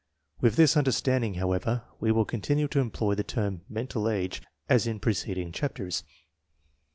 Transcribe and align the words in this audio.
With 0.39 0.55
this 0.55 0.75
understanding, 0.75 1.35
however, 1.35 1.83
we 1.99 2.11
will 2.11 2.25
continue 2.25 2.67
to 2.69 2.79
employ 2.79 3.13
the 3.13 3.23
term 3.23 3.61
mental 3.69 4.09
age 4.09 4.41
as 4.67 4.87
in 4.87 4.99
preceding 4.99 5.51
chapters. 5.51 6.03